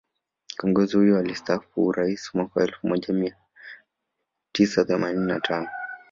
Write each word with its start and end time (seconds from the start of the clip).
Kiongozi 0.47 0.97
huyo 0.97 1.17
alistaafu 1.19 1.85
Uraisi 1.87 2.29
mwaka 2.33 2.63
elfu 2.63 2.87
moja 2.87 3.13
mia 3.13 3.35
tisa 4.51 4.85
themanini 4.85 5.25
na 5.25 5.39
tano 5.39 5.67